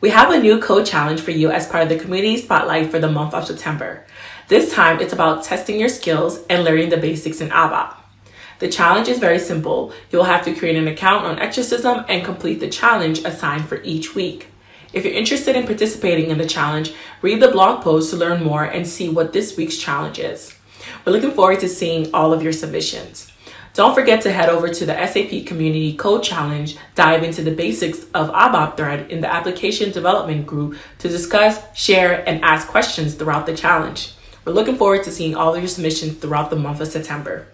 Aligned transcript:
We 0.00 0.08
have 0.08 0.30
a 0.30 0.40
new 0.40 0.58
code 0.58 0.86
challenge 0.86 1.20
for 1.20 1.30
you 1.30 1.50
as 1.50 1.66
part 1.66 1.82
of 1.82 1.90
the 1.90 1.98
community 1.98 2.38
spotlight 2.38 2.90
for 2.90 2.98
the 2.98 3.10
month 3.10 3.34
of 3.34 3.46
September. 3.46 4.06
This 4.48 4.72
time, 4.72 4.98
it's 4.98 5.12
about 5.12 5.44
testing 5.44 5.78
your 5.78 5.90
skills 5.90 6.40
and 6.48 6.64
learning 6.64 6.88
the 6.88 6.96
basics 6.96 7.42
in 7.42 7.50
ABAP. 7.50 7.94
The 8.60 8.68
challenge 8.68 9.08
is 9.08 9.18
very 9.18 9.38
simple. 9.38 9.92
You'll 10.10 10.24
have 10.24 10.42
to 10.46 10.54
create 10.54 10.76
an 10.76 10.88
account 10.88 11.26
on 11.26 11.38
Exercism 11.38 12.06
and 12.08 12.24
complete 12.24 12.60
the 12.60 12.70
challenge 12.70 13.18
assigned 13.26 13.68
for 13.68 13.82
each 13.82 14.14
week. 14.14 14.46
If 14.94 15.04
you're 15.04 15.12
interested 15.12 15.54
in 15.54 15.66
participating 15.66 16.30
in 16.30 16.38
the 16.38 16.46
challenge, 16.46 16.94
read 17.20 17.40
the 17.40 17.50
blog 17.50 17.82
post 17.82 18.08
to 18.10 18.16
learn 18.16 18.42
more 18.42 18.64
and 18.64 18.88
see 18.88 19.10
what 19.10 19.34
this 19.34 19.58
week's 19.58 19.76
challenge 19.76 20.18
is. 20.18 20.56
We're 21.04 21.12
looking 21.12 21.32
forward 21.32 21.60
to 21.60 21.68
seeing 21.68 22.08
all 22.14 22.32
of 22.32 22.42
your 22.42 22.54
submissions. 22.54 23.30
Don't 23.72 23.94
forget 23.94 24.20
to 24.22 24.32
head 24.32 24.48
over 24.48 24.68
to 24.68 24.84
the 24.84 25.06
SAP 25.06 25.46
Community 25.46 25.96
Code 25.96 26.24
Challenge, 26.24 26.76
dive 26.96 27.22
into 27.22 27.40
the 27.42 27.52
basics 27.52 28.04
of 28.14 28.30
ABAP 28.30 28.76
thread 28.76 29.10
in 29.12 29.20
the 29.20 29.32
application 29.32 29.92
development 29.92 30.44
group 30.44 30.76
to 30.98 31.08
discuss, 31.08 31.62
share, 31.72 32.28
and 32.28 32.42
ask 32.42 32.66
questions 32.66 33.14
throughout 33.14 33.46
the 33.46 33.56
challenge. 33.56 34.12
We're 34.44 34.54
looking 34.54 34.76
forward 34.76 35.04
to 35.04 35.12
seeing 35.12 35.36
all 35.36 35.54
of 35.54 35.60
your 35.60 35.68
submissions 35.68 36.16
throughout 36.16 36.50
the 36.50 36.56
month 36.56 36.80
of 36.80 36.88
September. 36.88 37.46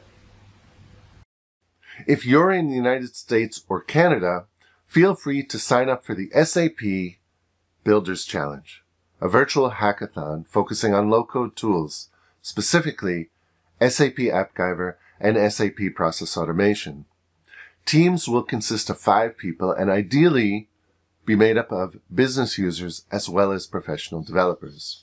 If 2.06 2.24
you're 2.24 2.50
in 2.50 2.70
the 2.70 2.76
United 2.76 3.14
States 3.14 3.62
or 3.68 3.82
Canada, 3.82 4.46
feel 4.86 5.14
free 5.14 5.42
to 5.42 5.58
sign 5.58 5.90
up 5.90 6.04
for 6.04 6.14
the 6.14 6.30
SAP 6.30 7.18
Builders 7.84 8.24
Challenge, 8.24 8.82
a 9.20 9.28
virtual 9.28 9.72
hackathon 9.72 10.48
focusing 10.48 10.94
on 10.94 11.10
low-code 11.10 11.56
tools, 11.56 12.08
specifically 12.40 13.28
SAP 13.80 14.16
AppGyver 14.16 14.94
and 15.20 15.52
SAP 15.52 15.78
Process 15.94 16.36
Automation. 16.36 17.04
Teams 17.84 18.28
will 18.28 18.42
consist 18.42 18.90
of 18.90 18.98
five 18.98 19.36
people 19.36 19.70
and 19.70 19.90
ideally 19.90 20.68
be 21.24 21.36
made 21.36 21.56
up 21.56 21.72
of 21.72 21.98
business 22.12 22.58
users 22.58 23.04
as 23.10 23.28
well 23.28 23.52
as 23.52 23.66
professional 23.66 24.22
developers. 24.22 25.02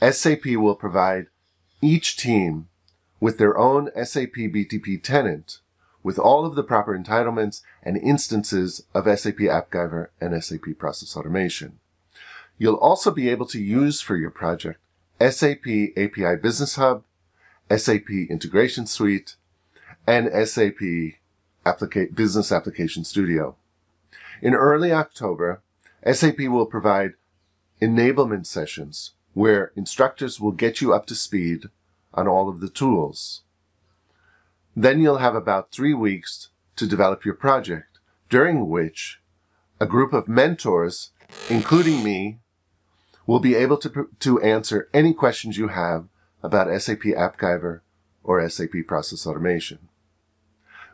SAP 0.00 0.46
will 0.46 0.74
provide 0.74 1.26
each 1.82 2.16
team 2.16 2.68
with 3.20 3.38
their 3.38 3.58
own 3.58 3.90
SAP 4.04 4.34
BTP 4.34 5.02
tenant 5.02 5.58
with 6.02 6.18
all 6.18 6.46
of 6.46 6.54
the 6.54 6.62
proper 6.62 6.96
entitlements 6.96 7.62
and 7.82 7.96
instances 7.96 8.84
of 8.94 9.04
SAP 9.04 9.36
AppGyver 9.36 10.08
and 10.20 10.42
SAP 10.42 10.78
Process 10.78 11.16
Automation. 11.16 11.78
You'll 12.58 12.76
also 12.76 13.10
be 13.10 13.28
able 13.28 13.46
to 13.46 13.60
use 13.60 14.00
for 14.00 14.16
your 14.16 14.30
project 14.30 14.80
SAP 15.20 15.66
API 15.96 16.36
Business 16.42 16.76
Hub, 16.76 17.04
SAP 17.76 18.10
Integration 18.28 18.86
Suite, 18.86 19.36
and 20.06 20.28
SAP 20.46 21.18
Applica- 21.64 22.14
Business 22.14 22.50
Application 22.50 23.04
Studio. 23.04 23.56
In 24.42 24.54
early 24.54 24.92
October, 24.92 25.62
SAP 26.10 26.38
will 26.48 26.66
provide 26.66 27.12
enablement 27.80 28.46
sessions 28.46 29.12
where 29.34 29.72
instructors 29.76 30.40
will 30.40 30.52
get 30.52 30.80
you 30.80 30.92
up 30.92 31.06
to 31.06 31.14
speed 31.14 31.66
on 32.12 32.26
all 32.26 32.48
of 32.48 32.60
the 32.60 32.68
tools. 32.68 33.42
Then 34.74 35.00
you'll 35.00 35.18
have 35.18 35.34
about 35.34 35.70
three 35.70 35.94
weeks 35.94 36.48
to 36.76 36.86
develop 36.86 37.24
your 37.24 37.34
project, 37.34 37.98
during 38.28 38.68
which 38.68 39.20
a 39.78 39.86
group 39.86 40.12
of 40.12 40.28
mentors, 40.28 41.10
including 41.48 42.02
me, 42.02 42.38
will 43.26 43.40
be 43.40 43.54
able 43.54 43.76
to, 43.76 44.08
to 44.18 44.40
answer 44.40 44.88
any 44.92 45.14
questions 45.14 45.56
you 45.56 45.68
have 45.68 46.06
about 46.42 46.80
SAP 46.80 47.02
AppGyver 47.02 47.80
or 48.22 48.48
SAP 48.48 48.74
Process 48.86 49.26
Automation. 49.26 49.88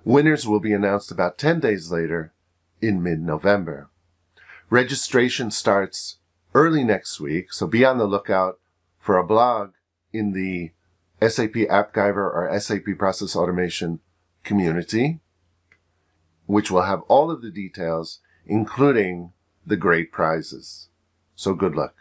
Winners 0.04 0.46
will 0.46 0.60
be 0.60 0.72
announced 0.72 1.10
about 1.10 1.38
10 1.38 1.60
days 1.60 1.90
later 1.90 2.32
in 2.80 3.02
mid-November. 3.02 3.88
Registration 4.70 5.50
starts 5.50 6.18
early 6.54 6.84
next 6.84 7.20
week, 7.20 7.52
so 7.52 7.66
be 7.66 7.84
on 7.84 7.98
the 7.98 8.06
lookout 8.06 8.58
for 8.98 9.18
a 9.18 9.26
blog 9.26 9.72
in 10.12 10.32
the 10.32 10.70
SAP 11.20 11.54
AppGyver 11.54 12.16
or 12.16 12.58
SAP 12.58 12.84
Process 12.98 13.34
Automation 13.34 14.00
community, 14.44 15.20
which 16.46 16.70
will 16.70 16.82
have 16.82 17.02
all 17.02 17.30
of 17.30 17.42
the 17.42 17.50
details, 17.50 18.20
including 18.46 19.32
the 19.66 19.76
great 19.76 20.12
prizes. 20.12 20.88
So 21.34 21.54
good 21.54 21.74
luck. 21.74 21.94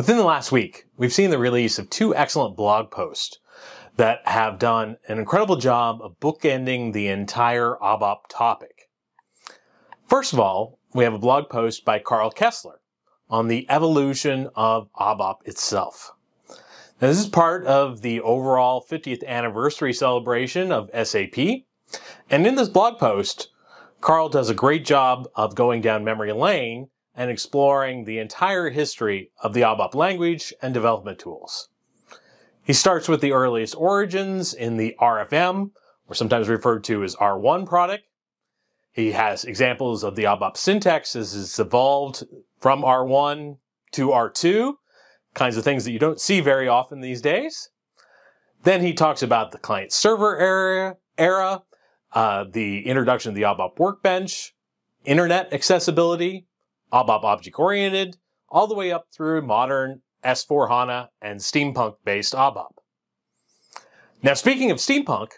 Within 0.00 0.16
the 0.16 0.24
last 0.24 0.50
week, 0.50 0.86
we've 0.96 1.12
seen 1.12 1.28
the 1.28 1.36
release 1.36 1.78
of 1.78 1.90
two 1.90 2.16
excellent 2.16 2.56
blog 2.56 2.90
posts 2.90 3.38
that 3.96 4.26
have 4.26 4.58
done 4.58 4.96
an 5.08 5.18
incredible 5.18 5.56
job 5.56 6.00
of 6.00 6.18
bookending 6.20 6.94
the 6.94 7.08
entire 7.08 7.76
ABAP 7.82 8.20
topic. 8.30 8.88
First 10.08 10.32
of 10.32 10.40
all, 10.40 10.78
we 10.94 11.04
have 11.04 11.12
a 11.12 11.18
blog 11.18 11.50
post 11.50 11.84
by 11.84 11.98
Karl 11.98 12.30
Kessler 12.30 12.80
on 13.28 13.48
the 13.48 13.66
evolution 13.68 14.48
of 14.54 14.88
ABAP 14.98 15.40
itself. 15.44 16.12
Now, 16.48 17.08
this 17.08 17.20
is 17.20 17.28
part 17.28 17.66
of 17.66 18.00
the 18.00 18.22
overall 18.22 18.82
50th 18.82 19.22
anniversary 19.26 19.92
celebration 19.92 20.72
of 20.72 20.88
SAP. 20.94 21.36
And 22.30 22.46
in 22.46 22.54
this 22.54 22.70
blog 22.70 22.98
post, 22.98 23.50
Karl 24.00 24.30
does 24.30 24.48
a 24.48 24.54
great 24.54 24.86
job 24.86 25.28
of 25.34 25.54
going 25.54 25.82
down 25.82 26.04
memory 26.04 26.32
lane 26.32 26.88
and 27.16 27.30
exploring 27.30 28.04
the 28.04 28.18
entire 28.18 28.70
history 28.70 29.30
of 29.42 29.52
the 29.52 29.62
ABAP 29.62 29.94
language 29.94 30.52
and 30.62 30.72
development 30.72 31.18
tools. 31.18 31.68
He 32.62 32.72
starts 32.72 33.08
with 33.08 33.20
the 33.20 33.32
earliest 33.32 33.74
origins 33.76 34.54
in 34.54 34.76
the 34.76 34.94
RFM, 35.00 35.70
or 36.08 36.14
sometimes 36.14 36.48
referred 36.48 36.84
to 36.84 37.02
as 37.02 37.16
R1 37.16 37.66
product. 37.66 38.04
He 38.92 39.12
has 39.12 39.44
examples 39.44 40.02
of 40.04 40.16
the 40.16 40.24
ABAP 40.24 40.56
syntax 40.56 41.16
as 41.16 41.34
it's 41.34 41.58
evolved 41.58 42.24
from 42.58 42.82
R1 42.82 43.58
to 43.92 44.08
R2, 44.08 44.74
kinds 45.34 45.56
of 45.56 45.64
things 45.64 45.84
that 45.84 45.92
you 45.92 45.98
don't 45.98 46.20
see 46.20 46.40
very 46.40 46.68
often 46.68 47.00
these 47.00 47.22
days. 47.22 47.70
Then 48.62 48.82
he 48.82 48.92
talks 48.92 49.22
about 49.22 49.52
the 49.52 49.58
client 49.58 49.92
server 49.92 50.38
era, 50.38 50.96
era 51.16 51.62
uh, 52.12 52.44
the 52.50 52.86
introduction 52.86 53.30
of 53.30 53.34
the 53.34 53.42
ABAP 53.42 53.78
workbench, 53.78 54.54
internet 55.04 55.52
accessibility, 55.52 56.46
ABAP 56.92 57.24
object 57.24 57.58
oriented, 57.58 58.16
all 58.48 58.66
the 58.66 58.74
way 58.74 58.90
up 58.90 59.06
through 59.14 59.42
modern 59.42 60.02
S4 60.24 60.68
HANA 60.68 61.10
and 61.22 61.40
steampunk 61.40 61.96
based 62.04 62.34
ABAP. 62.34 62.72
Now, 64.22 64.34
speaking 64.34 64.70
of 64.70 64.78
steampunk, 64.78 65.30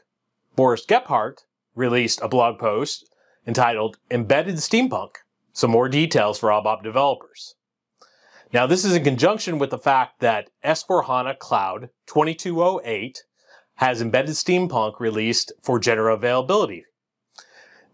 Boris 0.56 0.84
Gebhardt 0.84 1.44
released 1.74 2.20
a 2.20 2.28
blog 2.28 2.58
post 2.58 3.08
entitled 3.46 3.96
Embedded 4.10 4.56
Steampunk 4.56 5.10
Some 5.52 5.70
More 5.70 5.88
Details 5.88 6.38
for 6.38 6.50
ABAP 6.50 6.82
Developers. 6.82 7.54
Now, 8.52 8.66
this 8.66 8.84
is 8.84 8.94
in 8.94 9.04
conjunction 9.04 9.58
with 9.58 9.70
the 9.70 9.78
fact 9.78 10.20
that 10.20 10.50
S4 10.64 11.06
HANA 11.06 11.36
Cloud 11.36 11.88
2208 12.06 13.24
has 13.76 14.02
embedded 14.02 14.34
Steampunk 14.34 15.00
released 15.00 15.52
for 15.62 15.78
general 15.78 16.14
availability. 16.14 16.84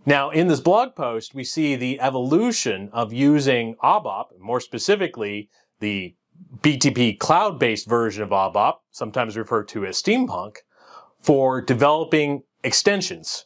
Now, 0.09 0.31
in 0.31 0.49
this 0.49 0.61
blog 0.61 0.95
post, 0.95 1.35
we 1.35 1.45
see 1.45 1.77
the 1.77 2.01
evolution 2.01 2.89
of 2.95 3.13
using 3.13 3.75
ABAP, 3.85 4.39
more 4.41 4.59
specifically 4.59 5.51
the 5.81 6.15
BTP 6.63 7.19
cloud-based 7.19 7.87
version 7.87 8.23
of 8.23 8.31
ABAP, 8.31 8.77
sometimes 8.91 9.37
referred 9.37 9.69
to 9.69 9.85
as 9.85 10.03
Steampunk, 10.03 10.61
for 11.21 11.61
developing 11.61 12.45
extensions, 12.65 13.45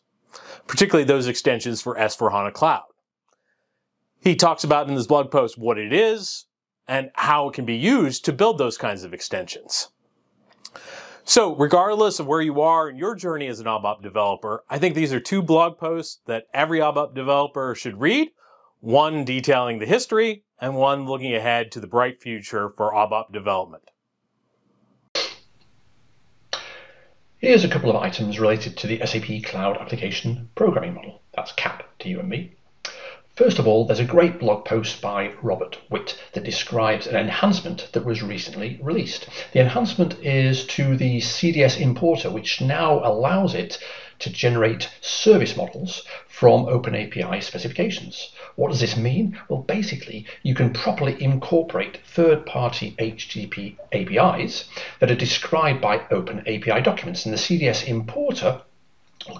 particularly 0.68 1.02
those 1.02 1.26
extensions 1.26 1.82
for 1.82 1.96
S4 1.96 2.30
HANA 2.30 2.52
Cloud. 2.52 2.84
He 4.20 4.36
talks 4.36 4.62
about 4.62 4.88
in 4.88 4.94
this 4.94 5.08
blog 5.08 5.32
post 5.32 5.58
what 5.58 5.78
it 5.78 5.92
is, 5.92 6.46
and 6.86 7.10
how 7.14 7.48
it 7.48 7.54
can 7.54 7.64
be 7.64 7.74
used 7.74 8.24
to 8.26 8.32
build 8.32 8.58
those 8.58 8.78
kinds 8.78 9.02
of 9.02 9.12
extensions. 9.12 9.88
So 11.24 11.54
regardless 11.54 12.18
of 12.18 12.26
where 12.26 12.42
you 12.42 12.60
are 12.60 12.88
in 12.88 12.96
your 12.96 13.14
journey 13.14 13.46
as 13.46 13.60
an 13.60 13.66
ABAP 13.66 14.02
developer, 14.02 14.64
I 14.68 14.78
think 14.78 14.94
these 14.94 15.12
are 15.12 15.20
two 15.20 15.40
blog 15.40 15.78
posts 15.78 16.20
that 16.26 16.44
every 16.52 16.80
ABAP 16.80 17.14
developer 17.14 17.74
should 17.74 18.00
read, 18.00 18.30
one 18.80 19.24
detailing 19.24 19.78
the 19.78 19.86
history 19.86 20.42
and 20.60 20.74
one 20.74 21.06
looking 21.06 21.34
ahead 21.34 21.70
to 21.72 21.80
the 21.80 21.86
bright 21.86 22.20
future 22.20 22.70
for 22.76 22.92
ABAP 22.92 23.32
development. 23.32 23.84
Here's 27.38 27.64
a 27.64 27.68
couple 27.68 27.90
of 27.90 27.96
items 27.96 28.38
related 28.38 28.76
to 28.78 28.86
the 28.86 29.04
SAP 29.04 29.44
Cloud 29.44 29.76
Application 29.76 30.48
Programming 30.54 30.94
Model. 30.94 31.22
That's 31.34 31.52
CAP 31.52 31.98
to 32.00 32.08
you 32.08 32.20
and 32.20 32.28
me. 32.28 32.54
First 33.34 33.58
of 33.58 33.66
all, 33.66 33.86
there's 33.86 33.98
a 33.98 34.04
great 34.04 34.38
blog 34.38 34.66
post 34.66 35.00
by 35.00 35.30
Robert 35.40 35.78
Witt 35.88 36.20
that 36.34 36.44
describes 36.44 37.06
an 37.06 37.16
enhancement 37.16 37.88
that 37.92 38.04
was 38.04 38.22
recently 38.22 38.78
released. 38.82 39.26
The 39.52 39.60
enhancement 39.60 40.22
is 40.22 40.66
to 40.66 40.98
the 40.98 41.16
CDS 41.16 41.80
importer, 41.80 42.28
which 42.28 42.60
now 42.60 42.98
allows 43.02 43.54
it 43.54 43.78
to 44.18 44.28
generate 44.28 44.90
service 45.00 45.56
models 45.56 46.06
from 46.28 46.66
OpenAPI 46.66 47.42
specifications. 47.42 48.32
What 48.56 48.70
does 48.70 48.80
this 48.80 48.98
mean? 48.98 49.38
Well, 49.48 49.62
basically, 49.62 50.26
you 50.42 50.54
can 50.54 50.74
properly 50.74 51.16
incorporate 51.18 52.00
third-party 52.04 52.96
HTTP 52.98 53.76
APIs 53.92 54.66
that 55.00 55.10
are 55.10 55.14
described 55.14 55.80
by 55.80 56.00
OpenAPI 56.10 56.84
documents, 56.84 57.24
and 57.24 57.32
the 57.32 57.38
CDS 57.38 57.88
importer 57.88 58.60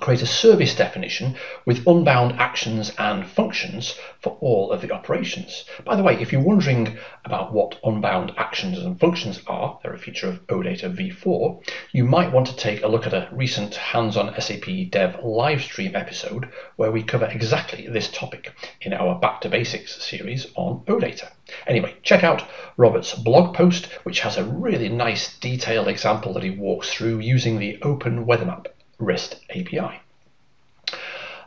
create 0.01 0.23
a 0.23 0.27
service 0.27 0.75
definition 0.77 1.35
with 1.65 1.87
unbound 1.87 2.33
actions 2.39 2.93
and 2.99 3.27
functions 3.27 3.97
for 4.21 4.39
all 4.41 4.71
of 4.71 4.81
the 4.81 4.93
operations. 4.93 5.65
By 5.85 5.97
the 5.97 6.05
way, 6.05 6.21
if 6.21 6.33
you're 6.33 6.41
wondering 6.41 6.97
about 7.25 7.53
what 7.53 7.81
unbound 7.83 8.33
actions 8.37 8.79
and 8.79 8.99
functions 9.01 9.41
are, 9.49 9.81
they're 9.83 9.95
a 9.95 9.99
feature 9.99 10.29
of 10.29 10.47
OData 10.47 10.95
v4, 10.95 11.67
you 11.91 12.05
might 12.05 12.33
want 12.33 12.47
to 12.47 12.57
take 12.57 12.83
a 12.83 12.89
look 12.89 13.07
at 13.07 13.13
a 13.13 13.29
recent 13.33 13.75
hands-on 13.75 14.41
SAP 14.41 14.67
Dev 14.91 15.17
livestream 15.17 15.95
episode 15.95 16.49
where 16.77 16.93
we 16.93 17.03
cover 17.03 17.27
exactly 17.27 17.89
this 17.89 18.09
topic 18.09 18.53
in 18.83 18.93
our 18.93 19.19
Back 19.19 19.41
to 19.41 19.49
Basics 19.49 20.01
series 20.01 20.47
on 20.55 20.85
OData. 20.87 21.31
Anyway, 21.67 21.97
check 22.03 22.23
out 22.23 22.49
Robert's 22.77 23.15
blog 23.15 23.55
post, 23.55 23.87
which 24.05 24.21
has 24.21 24.37
a 24.37 24.45
really 24.45 24.89
nice 24.89 25.37
detailed 25.39 25.89
example 25.89 26.33
that 26.35 26.45
he 26.45 26.51
walks 26.51 26.93
through 26.93 27.19
using 27.19 27.59
the 27.59 27.81
Open 27.83 28.27
Weather 28.27 28.47
Map 28.47 28.69
REST 29.05 29.37
API. 29.51 30.01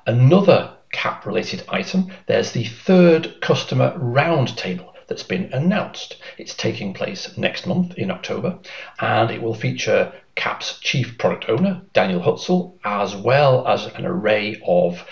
Another 0.05 0.73
CAP 0.91 1.25
related 1.25 1.63
item, 1.69 2.11
there's 2.27 2.51
the 2.51 2.65
third 2.65 3.41
customer 3.41 3.97
roundtable 3.97 4.93
that's 5.07 5.23
been 5.23 5.51
announced. 5.53 6.17
It's 6.37 6.53
taking 6.53 6.93
place 6.93 7.37
next 7.37 7.67
month 7.67 7.97
in 7.97 8.11
October 8.11 8.59
and 8.99 9.31
it 9.31 9.41
will 9.41 9.53
feature 9.53 10.13
CAP's 10.35 10.79
chief 10.79 11.17
product 11.17 11.45
owner, 11.47 11.81
Daniel 11.93 12.21
Hutzel, 12.21 12.77
as 12.83 13.15
well 13.15 13.67
as 13.67 13.85
an 13.87 14.05
array 14.05 14.61
of 14.65 15.03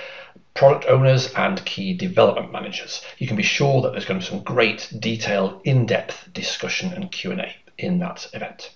product 0.54 0.86
owners 0.86 1.34
and 1.34 1.64
key 1.66 1.94
development 1.94 2.52
managers. 2.52 3.04
You 3.18 3.28
can 3.28 3.38
be 3.38 3.44
sure 3.44 3.82
that 3.82 3.92
there's 3.92 4.06
going 4.06 4.20
to 4.20 4.26
be 4.26 4.30
some 4.30 4.44
great 4.44 4.92
detailed 5.00 5.62
in-depth 5.64 6.34
discussion 6.34 6.94
and 6.94 7.12
Q&A 7.12 7.56
in 7.78 8.00
that 8.00 8.28
event. 8.34 8.74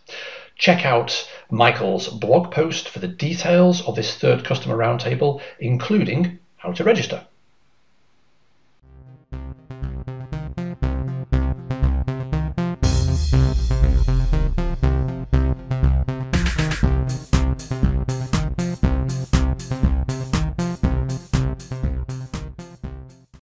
Check 0.57 0.86
out 0.86 1.30
Michael's 1.51 2.07
blog 2.07 2.51
post 2.51 2.89
for 2.89 3.00
the 3.00 3.07
details 3.07 3.81
of 3.88 3.95
this 3.95 4.15
third 4.15 4.44
customer 4.44 4.75
roundtable, 4.75 5.42
including 5.59 6.39
how 6.56 6.71
to 6.71 6.83
register. 6.83 7.25